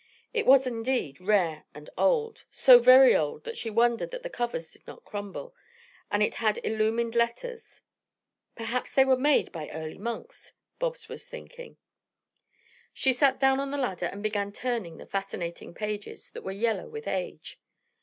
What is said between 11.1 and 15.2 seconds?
thinking. She sat down on the ladder and began turning the